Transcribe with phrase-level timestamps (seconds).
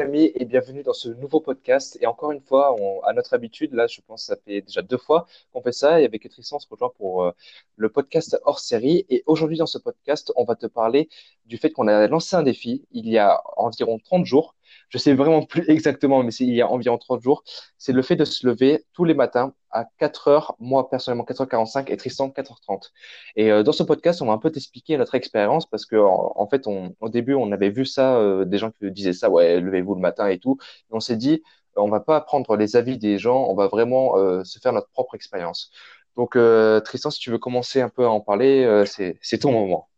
[0.00, 1.98] amis et bienvenue dans ce nouveau podcast.
[2.00, 4.96] Et encore une fois, on, à notre habitude, là, je pense ça fait déjà deux
[4.96, 6.00] fois qu'on fait ça.
[6.00, 7.32] Et avec Tristan, on se rejoint pour euh,
[7.76, 9.04] le podcast hors série.
[9.10, 11.08] Et aujourd'hui, dans ce podcast, on va te parler
[11.44, 14.54] du fait qu'on a lancé un défi il y a environ 30 jours
[14.90, 17.42] je sais vraiment plus exactement, mais c'est il y a environ 30 jours,
[17.78, 21.90] c'est le fait de se lever tous les matins à 4 heures, moi personnellement 4h45
[21.90, 22.90] et Tristan 4h30.
[23.36, 26.46] Et euh, dans ce podcast, on va un peu t'expliquer notre expérience parce que en,
[26.48, 29.60] fait, on, au début, on avait vu ça, euh, des gens qui disaient ça, ouais,
[29.60, 30.58] levez-vous le matin et tout.
[30.90, 31.42] Et on s'est dit,
[31.76, 34.90] on va pas prendre les avis des gens, on va vraiment euh, se faire notre
[34.90, 35.70] propre expérience.
[36.16, 36.36] Donc,
[36.84, 39.89] Tristan, si tu veux commencer un peu à en parler, c'est ton moment.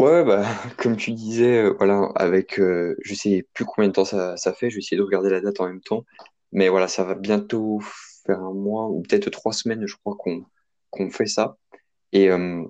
[0.00, 0.42] Ouais, bah,
[0.78, 4.54] comme tu disais, euh, voilà, avec, euh, je sais plus combien de temps ça, ça
[4.54, 6.06] fait, je vais essayer de regarder la date en même temps,
[6.52, 7.80] mais voilà, ça va bientôt
[8.24, 10.46] faire un mois ou peut-être trois semaines, je crois qu'on
[10.88, 11.58] qu'on fait ça.
[12.12, 12.64] Et euh,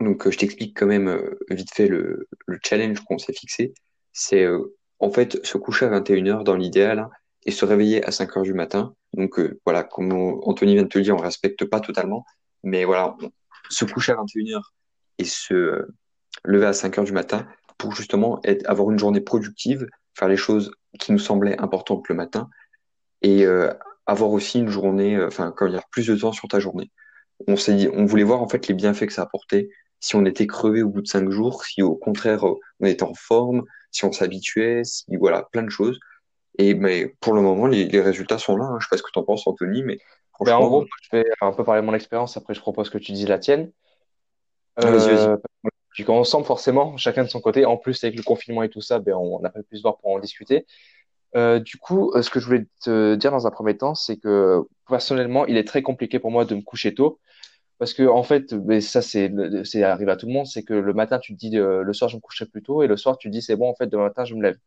[0.00, 3.72] donc, je t'explique quand même vite fait le, le challenge qu'on s'est fixé.
[4.12, 4.46] C'est
[5.00, 7.10] en fait se coucher à 21h dans l'idéal hein,
[7.46, 8.94] et se réveiller à 5h du matin.
[9.14, 10.12] Donc, voilà, comme
[10.42, 12.24] Anthony vient de te le dire, on respecte pas totalement,
[12.62, 13.16] mais voilà,
[13.70, 14.60] se coucher à 21h
[15.18, 15.86] et se
[16.44, 17.46] lever à 5 heures du matin
[17.78, 22.14] pour justement être, avoir une journée productive, faire les choses qui nous semblaient importantes le
[22.14, 22.48] matin
[23.22, 23.72] et euh,
[24.06, 26.60] avoir aussi une journée, euh, enfin, quand il y a plus de temps sur ta
[26.60, 26.90] journée.
[27.46, 29.68] On s'est dit, on voulait voir en fait les bienfaits que ça apportait,
[30.00, 33.04] si on était crevé au bout de cinq jours, si au contraire euh, on était
[33.04, 35.98] en forme, si on s'habituait, si voilà, plein de choses.
[36.58, 38.64] Et mais pour le moment, les, les résultats sont là.
[38.64, 38.78] Hein.
[38.80, 39.98] Je sais pas ce que tu en penses, Anthony, mais
[40.40, 42.36] ben, en gros, je vais un peu parler de mon expérience.
[42.36, 43.70] Après, je propose que tu dises la tienne.
[44.76, 45.70] vas-y, vas-y.
[45.98, 48.80] Puis quand ensemble, forcément, chacun de son côté, en plus avec le confinement et tout
[48.80, 50.64] ça, ben, on n'a pas pu se voir pour en discuter.
[51.34, 54.16] Euh, du coup, euh, ce que je voulais te dire dans un premier temps, c'est
[54.16, 57.18] que personnellement, il est très compliqué pour moi de me coucher tôt.
[57.78, 59.32] Parce que, en fait, mais ça, c'est,
[59.64, 61.92] c'est arrivé à tout le monde, c'est que le matin, tu te dis, euh, le
[61.92, 63.74] soir, je me coucherai plus tôt, et le soir, tu te dis, c'est bon, en
[63.74, 64.58] fait, demain matin, je me lève.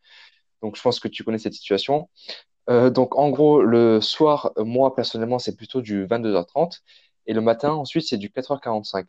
[0.61, 2.09] Donc, je pense que tu connais cette situation.
[2.69, 6.81] Euh, donc, en gros, le soir, moi, personnellement, c'est plutôt du 22h30,
[7.27, 9.07] et le matin, ensuite, c'est du 4h45.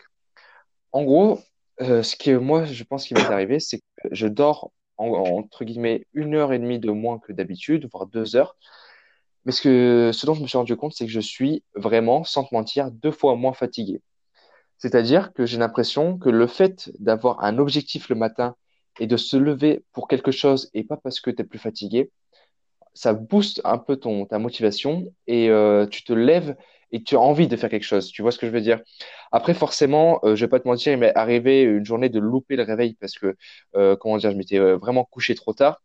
[0.93, 1.41] En gros,
[1.81, 6.07] euh, ce que moi, je pense qu'il m'est arrivé, c'est que je dors entre guillemets
[6.13, 8.57] une heure et demie de moins que d'habitude, voire deux heures.
[9.45, 12.23] Mais ce que, ce dont je me suis rendu compte, c'est que je suis vraiment,
[12.25, 14.01] sans te mentir, deux fois moins fatigué.
[14.79, 18.57] C'est-à-dire que j'ai l'impression que le fait d'avoir un objectif le matin
[19.01, 22.11] et de se lever pour quelque chose et pas parce que tu es plus fatigué,
[22.95, 26.57] ça booste un peu ton, ta motivation et euh, tu te lèves
[26.93, 28.11] et tu as envie de faire quelque chose.
[28.11, 28.81] Tu vois ce que je veux dire?
[29.33, 32.57] Après, forcément, euh, je vais pas te mentir, il m'est arrivé une journée de louper
[32.57, 33.37] le réveil parce que,
[33.77, 35.83] euh, comment dire, je m'étais euh, vraiment couché trop tard.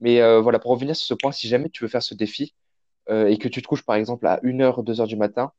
[0.00, 2.54] Mais euh, voilà, pour revenir sur ce point, si jamais tu veux faire ce défi
[3.10, 5.52] euh, et que tu te couches par exemple à 1h, 2h du matin,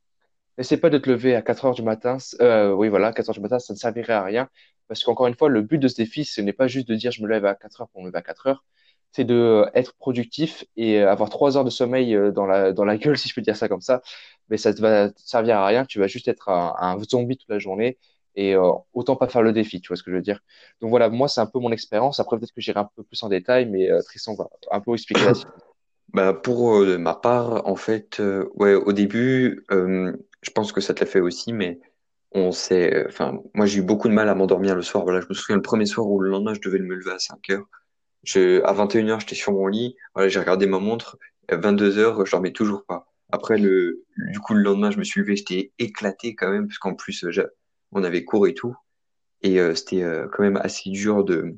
[0.58, 2.18] n'essaie pas de te lever à 4h du matin.
[2.76, 4.50] Oui, voilà, 4h du matin, ça ne servirait à rien.
[4.88, 7.12] Parce qu'encore une fois, le but de ce défi, ce n'est pas juste de dire
[7.12, 8.64] je me lève à 4h pour me lever à 4h
[9.16, 13.16] c'est de être productif et avoir trois heures de sommeil dans la, dans la gueule,
[13.18, 14.02] si je peux dire ça comme ça.
[14.50, 15.86] Mais ça ne va servir à rien.
[15.86, 17.98] Tu vas juste être un, zombie toute la journée
[18.36, 18.56] et
[18.94, 20.40] autant pas faire le défi, tu vois ce que je veux dire.
[20.82, 22.20] Donc voilà, moi, c'est un peu mon expérience.
[22.20, 25.26] Après, peut-être que j'irai un peu plus en détail, mais Tristan va un peu expliquer
[25.26, 25.34] la.
[26.14, 28.22] Bah, pour ma part, en fait,
[28.56, 31.80] ouais, au début, je pense que ça te l'a fait aussi, mais
[32.34, 35.04] on s'est, enfin, moi, j'ai eu beaucoup de mal à m'endormir le soir.
[35.04, 37.20] Voilà, je me souviens le premier soir où le lendemain, je devais me lever à
[37.20, 37.66] 5 heures.
[38.24, 39.96] Je, à 21h, j'étais sur mon lit.
[40.16, 41.18] Voilà, j'ai regardé ma montre.
[41.50, 43.13] À 22h, je dormais toujours pas.
[43.34, 46.78] Après, le, du coup, le lendemain, je me suis levé, j'étais éclaté quand même, parce
[46.80, 47.26] qu'en plus,
[47.92, 48.76] on avait cours et tout.
[49.42, 51.58] Et euh, c'était euh, quand même assez dur de,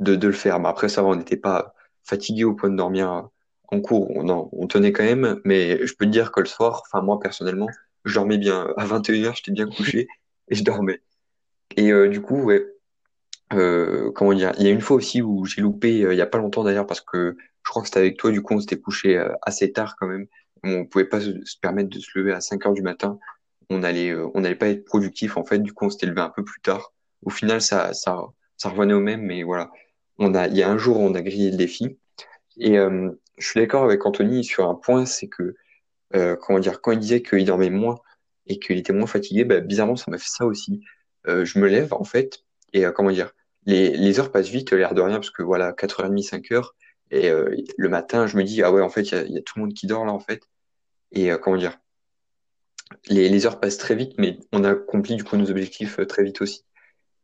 [0.00, 0.60] de, de le faire.
[0.60, 3.28] Mais après, ça va, on n'était pas fatigué au point de dormir
[3.68, 4.10] en cours.
[4.16, 7.18] On, on tenait quand même, mais je peux te dire que le soir, enfin, moi,
[7.20, 7.68] personnellement,
[8.04, 8.72] je dormais bien.
[8.76, 10.08] À 21h, j'étais bien couché
[10.48, 11.02] et je dormais.
[11.76, 12.66] Et euh, du coup, ouais,
[13.52, 16.20] euh, comment dire, il y a une fois aussi où j'ai loupé, euh, il y
[16.22, 18.60] a pas longtemps d'ailleurs, parce que je crois que c'était avec toi, du coup, on
[18.60, 20.26] s'était couché euh, assez tard quand même.
[20.64, 23.18] On pouvait pas se, permettre de se lever à 5 heures du matin.
[23.70, 25.58] On allait, on n'allait pas être productif, en fait.
[25.60, 26.92] Du coup, on s'était levé un peu plus tard.
[27.22, 28.22] Au final, ça, ça,
[28.56, 29.70] ça revenait au même, mais voilà.
[30.18, 31.98] On a, il y a un jour, on a grillé le défi.
[32.58, 35.54] Et je suis d'accord avec Anthony sur un point, c'est que,
[36.40, 37.96] comment dire, quand il disait qu'il dormait moins
[38.46, 40.82] et qu'il était moins fatigué, bah, bizarrement, ça m'a fait ça aussi.
[41.26, 43.32] je me lève, en fait, et comment dire,
[43.66, 46.70] les, les heures passent vite, l'air de rien, parce que voilà, 4h30, 5h,
[47.10, 49.42] et euh, le matin, je me dis, ah ouais, en fait, il y y a,
[49.42, 50.42] tout le monde qui dort là, en fait.
[51.12, 51.78] Et euh, comment dire,
[53.08, 56.22] les, les, heures passent très vite, mais on accomplit du coup nos objectifs euh, très
[56.22, 56.64] vite aussi.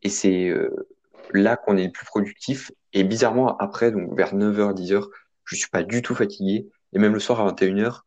[0.03, 0.55] Et c'est
[1.33, 2.71] là qu'on est le plus productif.
[2.93, 5.09] Et bizarrement, après, donc vers 9h, 10h,
[5.45, 6.69] je suis pas du tout fatigué.
[6.93, 8.03] Et même le soir à 21h,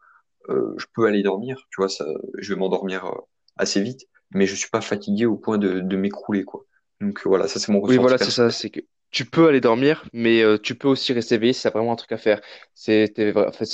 [0.47, 2.05] je peux aller dormir, tu vois, ça,
[2.37, 3.11] je vais m'endormir
[3.57, 6.65] assez vite, mais je suis pas fatigué au point de, de m'écrouler, quoi.
[7.01, 7.97] Donc voilà, ça c'est mon ressenti.
[7.97, 8.49] Oui, voilà, c'est ça.
[8.51, 8.81] C'est que
[9.11, 11.95] tu peux aller dormir, mais euh, tu peux aussi rester éveillé si t'as vraiment un
[11.95, 12.41] truc à faire.
[12.75, 13.11] C'est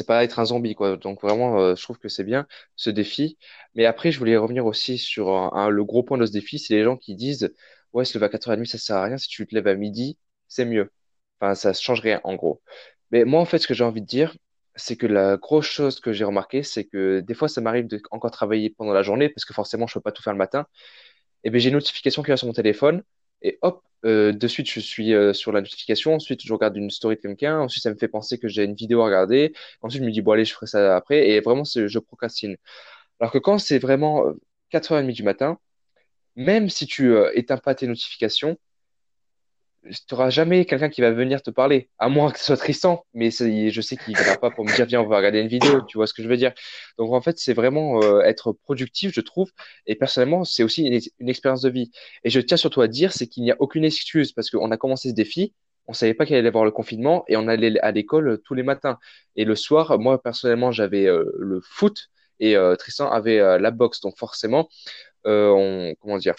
[0.07, 0.97] pas être un zombie, quoi.
[0.97, 3.37] Donc vraiment, euh, je trouve que c'est bien ce défi.
[3.75, 6.83] Mais après, je voulais revenir aussi sur le gros point de ce défi, c'est les
[6.83, 7.53] gens qui disent,
[7.93, 9.17] ouais, se lever à 4h30, ça sert à rien.
[9.17, 10.17] Si tu te lèves à midi,
[10.47, 10.91] c'est mieux.
[11.41, 12.61] Enfin, ça change rien, en gros.
[13.11, 14.35] Mais moi, en fait, ce que j'ai envie de dire,
[14.75, 18.01] c'est que la grosse chose que j'ai remarqué, c'est que des fois, ça m'arrive de
[18.11, 20.65] encore travailler pendant la journée, parce que forcément, je peux pas tout faire le matin
[21.43, 23.03] et ben j'ai une notification qui va sur mon téléphone
[23.41, 26.89] et hop, euh, de suite je suis euh, sur la notification, ensuite je regarde une
[26.91, 30.01] story de quelqu'un, ensuite ça me fait penser que j'ai une vidéo à regarder, ensuite
[30.03, 31.29] je me dis bon allez je ferai ça après.
[31.29, 32.57] Et vraiment je procrastine.
[33.19, 34.33] Alors que quand c'est vraiment euh,
[34.71, 35.59] 4h30 du matin,
[36.35, 38.57] même si tu euh, éteins pas tes notifications,
[39.89, 43.05] tu n'auras jamais quelqu'un qui va venir te parler, à moins que ce soit Tristan,
[43.13, 45.47] mais je sais qu'il ne viendra pas pour me dire, viens, on va regarder une
[45.47, 46.53] vidéo, tu vois ce que je veux dire.
[46.97, 49.51] Donc en fait, c'est vraiment euh, être productif, je trouve,
[49.85, 51.91] et personnellement, c'est aussi une, ex- une expérience de vie.
[52.23, 54.77] Et je tiens surtout à dire, c'est qu'il n'y a aucune excuse, parce qu'on a
[54.77, 55.53] commencé ce défi,
[55.87, 58.37] on savait pas qu'il allait y avoir le confinement, et on allait à l'école euh,
[58.37, 58.97] tous les matins.
[59.35, 62.09] Et le soir, moi, personnellement, j'avais euh, le foot,
[62.39, 64.67] et euh, Tristan avait euh, la boxe, donc forcément,
[65.27, 66.35] euh, on, comment dire,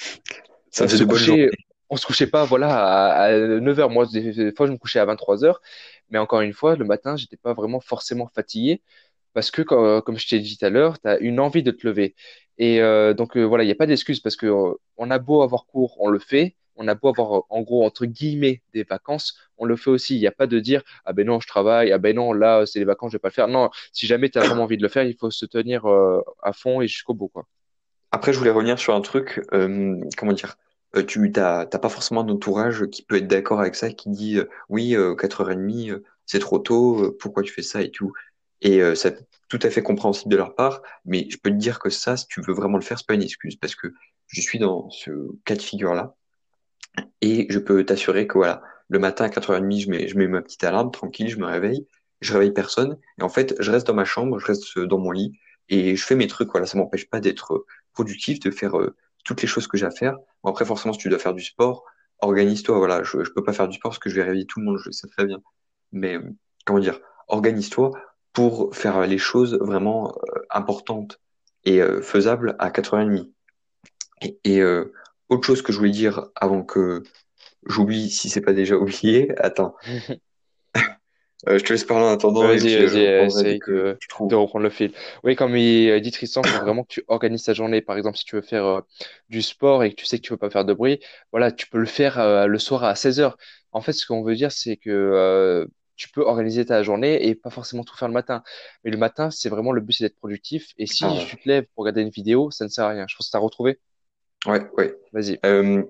[0.70, 1.50] Ça faisait de bonnes journées.
[1.90, 3.90] On se couchait pas, voilà, à, à 9 heures.
[3.90, 5.60] Moi, des, fois, je me couchais à 23 heures.
[6.10, 8.82] Mais encore une fois, le matin, j'étais pas vraiment forcément fatigué
[9.34, 11.70] parce que, quand- comme je t'ai dit tout à l'heure, tu as une envie de
[11.72, 12.14] te lever.
[12.58, 15.18] Et euh, donc, euh, voilà, il n'y a pas d'excuse parce que euh, on a
[15.18, 16.56] beau avoir cours, on le fait.
[16.76, 20.16] On a beau avoir, euh, en gros, entre guillemets, des vacances, on le fait aussi.
[20.16, 22.66] Il n'y a pas de dire, ah ben non, je travaille, ah ben non, là,
[22.66, 23.48] c'est les vacances, je vais pas le faire.
[23.48, 26.22] Non, si jamais tu as vraiment envie de le faire, il faut se tenir euh,
[26.42, 27.46] à fond et jusqu'au bout, quoi.
[28.12, 30.65] Après, je voulais revenir sur un truc, euh, comment dire, euh,
[31.06, 34.38] tu t'as t'as pas forcément un entourage qui peut être d'accord avec ça, qui dit
[34.38, 38.12] euh, oui, euh, 4h30, euh, c'est trop tôt, euh, pourquoi tu fais ça et tout.
[38.62, 41.78] Et euh, c'est tout à fait compréhensible de leur part, mais je peux te dire
[41.78, 43.88] que ça, si tu veux vraiment le faire, c'est pas une excuse, parce que
[44.28, 45.10] je suis dans ce
[45.44, 46.16] cas de figure-là,
[47.20, 50.42] et je peux t'assurer que voilà, le matin à 4h30, je mets, je mets ma
[50.42, 51.86] petite alarme, tranquille, je me réveille,
[52.20, 55.10] je réveille personne, et en fait, je reste dans ma chambre, je reste dans mon
[55.10, 55.38] lit,
[55.68, 59.42] et je fais mes trucs, voilà, ça m'empêche pas d'être productif, de faire euh, toutes
[59.42, 60.16] les choses que j'ai à faire.
[60.44, 61.84] Après, forcément, si tu dois faire du sport,
[62.20, 64.60] organise-toi, voilà, je, je peux pas faire du sport parce que je vais réveiller tout
[64.60, 65.42] le monde, je sais très bien.
[65.92, 66.18] Mais,
[66.64, 67.90] comment dire, organise-toi
[68.32, 71.20] pour faire les choses vraiment euh, importantes
[71.64, 73.30] et euh, faisables à 4h30.
[74.22, 74.92] Et, et euh,
[75.28, 77.02] autre chose que je voulais dire avant que
[77.66, 79.74] j'oublie, si c'est pas déjà oublié, attends,
[81.48, 84.70] euh, je te laisse parler en attendant Vas-y, euh, vas-y, dès essaye de, reprendre le
[84.70, 84.92] fil.
[85.22, 87.82] Oui, comme il euh, dit Tristan, il faut vraiment que tu organises ta journée.
[87.82, 88.80] Par exemple, si tu veux faire euh,
[89.28, 91.00] du sport et que tu sais que tu veux pas faire de bruit,
[91.32, 93.36] voilà, tu peux le faire euh, le soir à 16 heures.
[93.72, 95.66] En fait, ce qu'on veut dire, c'est que euh,
[95.96, 98.42] tu peux organiser ta journée et pas forcément tout faire le matin.
[98.84, 100.72] Mais le matin, c'est vraiment le but, c'est d'être productif.
[100.78, 103.04] Et si Ah, tu te lèves pour regarder une vidéo, ça ne sert à rien.
[103.08, 103.78] Je pense que tu as retrouvé.
[104.46, 104.94] ouais, ouais.
[105.12, 105.38] Vas-y.
[105.44, 105.82] Euh,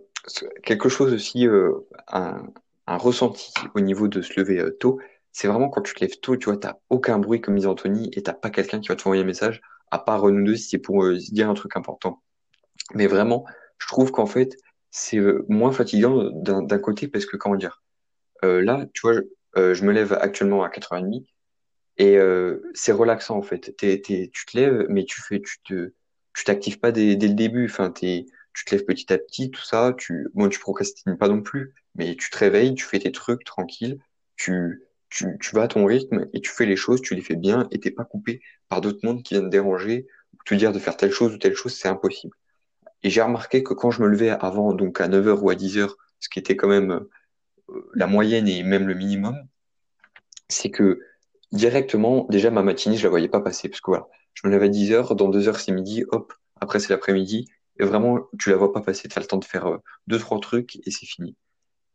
[0.63, 1.73] quelque chose aussi, euh,
[2.09, 2.43] un,
[2.87, 5.01] un ressenti au niveau de se lever euh, tôt,
[5.37, 8.09] c'est vraiment quand tu te lèves tôt, tu vois, t'as aucun bruit comme disait Anthony
[8.15, 9.61] et t'as pas quelqu'un qui va t'envoyer un message,
[9.91, 12.23] à part euh, nous deux si c'est pour euh, dire un truc important.
[12.95, 13.45] Mais vraiment,
[13.77, 14.57] je trouve qu'en fait,
[14.91, 17.83] c'est euh, moins fatigant d'un côté parce que, comment dire,
[18.45, 19.21] euh, là, tu vois,
[19.57, 21.27] je, me lève actuellement à 4h30
[21.99, 22.19] et
[22.75, 23.77] c'est relaxant en fait.
[23.77, 24.01] T'es-
[24.33, 25.93] tu te lèves, mais tu fais, tu te,
[26.35, 27.67] tu t'actives pas dès, le début.
[27.67, 28.25] Enfin, tu
[28.67, 29.95] te lèves petit à petit, tout ça.
[29.99, 33.45] Tu, bon, tu procrastines pas non plus, mais tu te réveilles, tu fais tes trucs
[33.45, 33.99] tranquille.
[34.37, 34.86] Tu,
[35.17, 37.81] tu, vas à ton rythme et tu fais les choses, tu les fais bien et
[37.81, 41.13] t'es pas coupé par d'autres mondes qui viennent déranger ou te dire de faire telle
[41.13, 42.37] chose ou telle chose, c'est impossible.
[43.03, 45.55] Et j'ai remarqué que quand je me levais avant, donc à 9 heures ou à
[45.55, 47.07] 10 heures, ce qui était quand même
[47.71, 49.37] euh, la moyenne et même le minimum,
[50.49, 51.01] c'est que
[51.53, 54.63] directement, déjà ma matinée, je la voyais pas passer, parce que voilà, je me lève
[54.63, 57.49] à 10 heures, dans 2 heures c'est midi, hop, après c'est l'après-midi,
[57.79, 60.19] et vraiment, tu la vois pas passer, tu as le temps de faire euh, deux,
[60.19, 61.37] trois trucs, et c'est fini.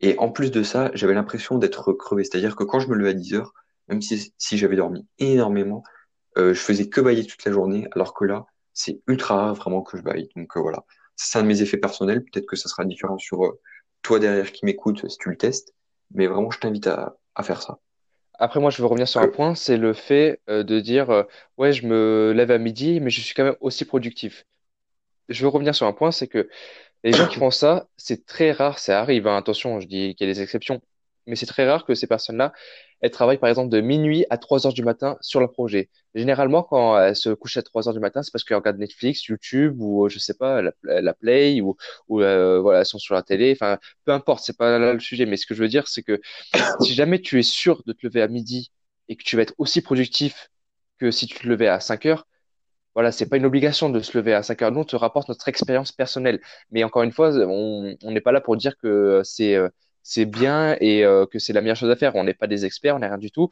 [0.02, 3.12] Et en plus de ça, j'avais l'impression d'être crevé, c'est-à-dire que quand je me levais
[3.12, 3.54] à 10 heures,
[3.88, 5.84] même si, si j'avais dormi énormément,
[6.38, 9.82] euh, je faisais que bailler toute la journée, alors que là, c'est ultra rare vraiment
[9.82, 10.30] que je baille.
[10.36, 13.46] Donc euh, voilà, c'est un de mes effets personnels, peut-être que ça sera différent sur
[13.46, 13.60] euh,
[14.02, 15.74] toi derrière qui m'écoute si tu le testes,
[16.14, 17.80] mais vraiment, je t'invite à, à faire ça.
[18.42, 21.24] Après, moi, je veux revenir sur un point, c'est le fait euh, de dire, euh,
[21.58, 24.48] ouais, je me lève à midi, mais je suis quand même aussi productif.
[25.30, 26.50] Je veux revenir sur un point, c'est que
[27.04, 30.28] Les gens qui font ça, c'est très rare, ça arrive, hein, attention, je dis qu'il
[30.28, 30.82] y a des exceptions,
[31.26, 32.54] mais c'est très rare que ces personnes-là,
[33.02, 35.90] elles travaillent par exemple de minuit à 3 heures du matin sur le projet.
[36.14, 39.26] Généralement, quand elles se couchent à 3 heures du matin, c'est parce qu'elles regardent Netflix,
[39.26, 41.76] YouTube ou euh, je sais pas, la, la Play ou,
[42.08, 45.00] ou euh, voilà, elles sont sur la télé, enfin, peu importe, c'est pas là le
[45.00, 46.22] sujet, mais ce que je veux dire, c'est que
[46.82, 48.72] si jamais tu es sûr de te lever à midi
[49.10, 50.50] et que tu vas être aussi productif
[51.00, 52.28] que si tu te levais à 5 heures,
[52.94, 54.72] voilà, c'est pas une obligation de se lever à 5 heures.
[54.72, 56.42] Nous, on te rapporte notre expérience personnelle.
[56.72, 59.70] Mais encore une fois, on n'est pas là pour dire que c'est euh,
[60.04, 62.16] c'est bien et euh, que c'est la meilleure chose à faire.
[62.16, 63.50] On n'est pas des experts, on n'est rien du tout.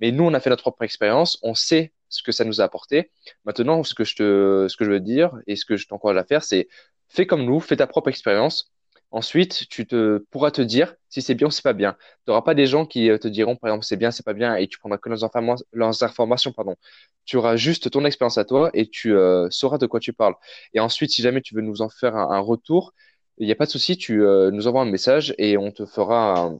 [0.00, 2.64] Mais nous, on a fait notre propre expérience, on sait ce que ça nous a
[2.64, 3.10] apporté.
[3.44, 6.16] Maintenant, ce que je te, ce que je veux dire et ce que je t'encourage
[6.16, 6.68] à faire, c'est
[7.08, 8.72] fais comme nous, fais ta propre expérience.
[9.12, 11.94] Ensuite, tu te pourras te dire si c'est bien ou c'est pas bien.
[12.24, 14.34] Tu n'auras pas des gens qui euh, te diront, par exemple, c'est bien, c'est pas
[14.34, 16.76] bien, et tu prendras que leurs, informa- leurs informations, pardon.
[17.24, 20.34] Tu auras juste ton expérience à toi et tu euh, sauras de quoi tu parles.
[20.74, 22.92] Et ensuite, si jamais tu veux nous en faire un, un retour,
[23.38, 25.86] il n'y a pas de souci, tu euh, nous envoies un message et on te
[25.86, 26.52] fera,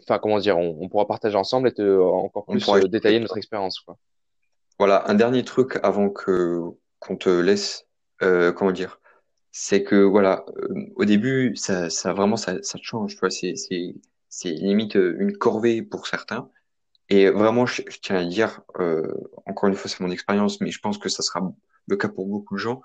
[0.00, 3.36] enfin, comment dire, on, on pourra partager ensemble et te encore plus pourra détailler notre
[3.36, 3.84] expérience.
[4.78, 6.60] Voilà, un dernier truc avant que
[6.98, 7.86] qu'on te laisse,
[8.20, 9.00] comment dire,
[9.56, 13.94] c'est que voilà, euh, au début, ça, ça vraiment, ça, ça change, tu c'est, c'est,
[14.28, 16.50] c'est limite euh, une corvée pour certains.
[17.08, 19.06] Et vraiment, je, tiens à dire, euh,
[19.46, 21.54] encore une fois, c'est mon expérience, mais je pense que ça sera
[21.86, 22.82] le cas pour beaucoup de gens,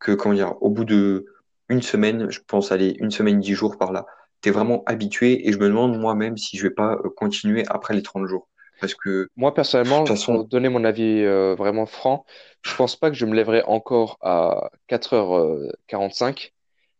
[0.00, 1.26] que comment dire, au bout de
[1.68, 4.06] une semaine, je pense aller une semaine, dix jours par là,
[4.40, 7.94] t'es vraiment habitué et je me demande moi-même si je vais pas euh, continuer après
[7.94, 8.48] les 30 jours.
[8.80, 12.24] Parce que, Moi, de personnellement, façon, pour donner mon avis euh, vraiment franc,
[12.62, 16.54] je pense pas que je me lèverai encore à 4h45,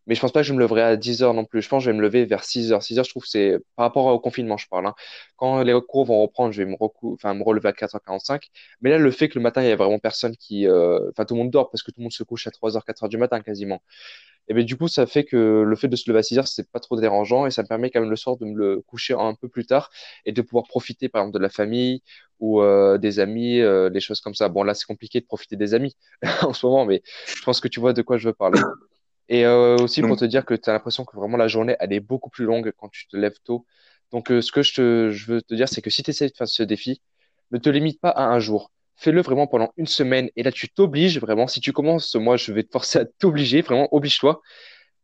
[0.08, 1.62] mais je pense pas que je me leverai à 10h non plus.
[1.62, 2.82] Je pense que je vais me lever vers 6h.
[2.82, 4.86] 6h, je trouve que c'est par rapport au confinement, je parle.
[4.88, 4.94] hein.
[5.36, 8.48] Quand les cours vont reprendre, je vais me, recou- enfin, me relever à 4h45.
[8.80, 10.66] Mais là, le fait que le matin, il y a vraiment personne qui...
[10.66, 12.84] euh, Enfin, tout le monde dort parce que tout le monde se couche à 3h,
[12.84, 13.82] 4h du matin quasiment.
[14.48, 15.36] Et bien, du coup, ça fait que
[15.66, 17.68] le fait de se lever à 6 heures, c'est pas trop dérangeant et ça me
[17.68, 19.90] permet quand même le soir de me le coucher un peu plus tard
[20.24, 22.02] et de pouvoir profiter, par exemple, de la famille
[22.40, 24.48] ou euh, des amis, euh, des choses comme ça.
[24.48, 25.96] Bon, là, c'est compliqué de profiter des amis
[26.42, 27.02] en ce moment, mais
[27.36, 28.64] je pense que tu vois de quoi je veux parler.
[29.28, 31.92] Et euh, aussi pour te dire que tu as l'impression que vraiment la journée, elle
[31.92, 33.66] est beaucoup plus longue quand tu te lèves tôt.
[34.10, 36.28] Donc, euh, ce que je, te, je veux te dire, c'est que si tu essaies
[36.28, 37.02] de faire ce défi,
[37.50, 38.70] ne te limite pas à un jour.
[38.96, 40.30] Fais-le vraiment pendant une semaine.
[40.36, 41.46] Et là, tu t'obliges vraiment.
[41.46, 43.60] Si tu commences, moi, je vais te forcer à t'obliger.
[43.62, 44.40] Vraiment, oblige-toi.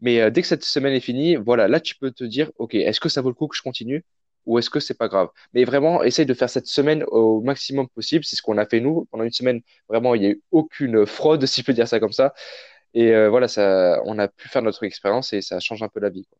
[0.00, 2.74] Mais euh, dès que cette semaine est finie, voilà, là, tu peux te dire, OK,
[2.74, 4.04] est-ce que ça vaut le coup que je continue
[4.46, 5.28] ou est-ce que c'est pas grave?
[5.54, 8.24] Mais vraiment, essaye de faire cette semaine au maximum possible.
[8.24, 9.06] C'est ce qu'on a fait nous.
[9.10, 12.00] Pendant une semaine, vraiment, il n'y a eu aucune fraude, si je peux dire ça
[12.00, 12.34] comme ça.
[12.94, 16.00] Et euh, voilà, ça, on a pu faire notre expérience et ça change un peu
[16.00, 16.38] la vie, quoi.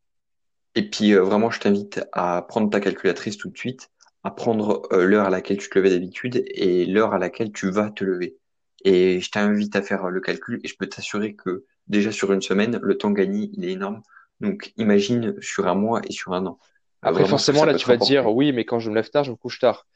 [0.75, 3.89] et puis euh, vraiment, je t'invite à prendre ta calculatrice tout de suite,
[4.23, 7.69] à prendre euh, l'heure à laquelle tu te levais d'habitude et l'heure à laquelle tu
[7.71, 8.37] vas te lever.
[8.83, 12.41] Et je t'invite à faire le calcul et je peux t'assurer que déjà sur une
[12.41, 14.01] semaine, le temps gagné, il est énorme.
[14.41, 16.59] Donc imagine sur un mois et sur un an.
[17.05, 19.09] Euh, Après, vraiment forcément, là, tu vas te dire, oui, mais quand je me lève
[19.09, 19.87] tard, je me couche tard.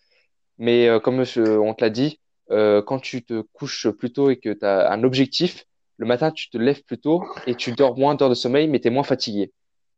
[0.58, 2.20] Mais euh, comme on te l'a dit,
[2.51, 5.66] euh, quand tu te couches plus tôt et que tu as un objectif,
[6.00, 8.79] le matin, tu te lèves plus tôt et tu dors moins d'heures de sommeil, mais
[8.79, 9.51] tu es moins fatigué.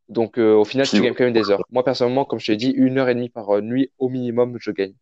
[0.08, 1.62] Donc, euh, au final, tu gagnes quand même des heures.
[1.70, 4.56] Moi, personnellement, comme je t'ai dit, une heure et demie par euh, nuit au minimum,
[4.60, 4.94] je gagne.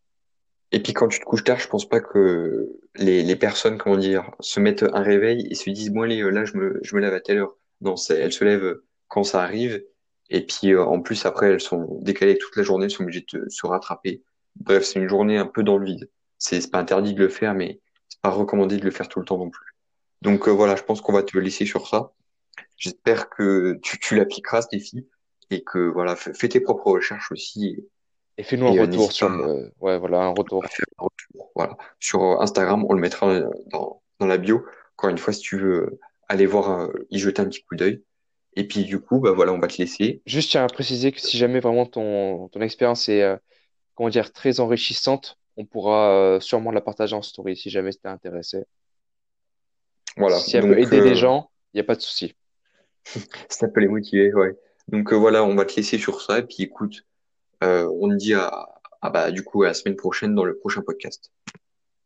[0.71, 3.97] et puis quand tu te couches tard, je pense pas que les, les personnes, comment
[3.97, 6.95] dire, se mettent un réveil et se disent, bon allez, euh, là je me, je
[6.95, 7.57] me lève à telle heure.
[7.81, 9.83] Non, c'est, elles se lèvent quand ça arrive.
[10.29, 13.25] Et puis euh, en plus après, elles sont décalées toute la journée, elles sont obligées
[13.33, 14.23] de se rattraper.
[14.55, 16.09] Bref, c'est une journée un peu dans le vide.
[16.37, 19.19] C'est c'est pas interdit de le faire, mais c'est pas recommandé de le faire tout
[19.19, 19.70] le temps non plus.
[20.21, 22.11] Donc euh, voilà, je pense qu'on va te laisser sur ça.
[22.77, 25.07] J'espère que tu, tu l'appliqueras ce défi
[25.49, 27.77] et que voilà, fais, tes propres recherches aussi
[28.37, 29.71] Et fais-nous un euh, retour sur pas le...
[29.79, 30.65] Ouais, voilà, un retour.
[30.65, 31.51] faire un retour.
[31.55, 31.77] Voilà.
[31.99, 34.65] Sur Instagram, on le mettra euh, dans, dans la bio.
[34.97, 37.75] Encore une fois, si tu veux euh, aller voir, euh, y jeter un petit coup
[37.75, 38.03] d'œil.
[38.55, 40.21] Et puis du coup, bah voilà, on va te laisser.
[40.25, 43.37] Juste, tiens à préciser que si jamais vraiment ton, ton expérience est, euh,
[43.95, 48.07] comment dire, très enrichissante, on pourra euh, sûrement la partager en story si jamais t'es
[48.07, 48.63] intéressé.
[50.17, 50.37] Voilà.
[50.37, 52.35] Si elle peut Donc aider des euh, gens, il n'y a pas de souci.
[53.49, 54.55] ça peut les motiver, ouais.
[54.87, 56.39] Donc euh, voilà, on va te laisser sur ça.
[56.39, 57.05] Et puis écoute,
[57.63, 58.67] euh, on te dit à,
[59.01, 61.31] à bah du coup à la semaine prochaine dans le prochain podcast.